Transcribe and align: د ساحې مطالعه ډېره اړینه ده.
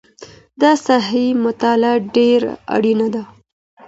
د 0.61 0.61
ساحې 0.85 1.25
مطالعه 1.43 1.93
ډېره 2.15 2.51
اړینه 2.75 3.07
ده. 3.13 3.23